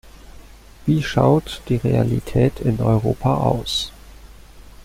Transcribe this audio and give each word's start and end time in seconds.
Wie 0.87 1.03
schaut 1.03 1.61
die 1.69 1.75
Realität 1.75 2.59
in 2.59 2.79
Europa 2.79 3.35
aus? 3.37 3.91